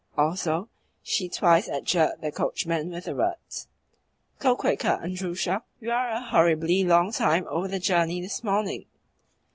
Also, 0.17 0.67
she 1.03 1.29
twice 1.29 1.67
adjured 1.69 2.21
the 2.21 2.31
coachman 2.31 2.89
with 2.89 3.03
the 3.03 3.13
words, 3.13 3.67
"Go 4.39 4.55
quicker, 4.55 4.99
Andrusha! 4.99 5.61
You 5.79 5.91
are 5.91 6.09
a 6.09 6.21
horribly 6.21 6.83
long 6.83 7.11
time 7.11 7.45
over 7.47 7.67
the 7.67 7.77
journey 7.77 8.19
this 8.19 8.43
morning." 8.43 8.87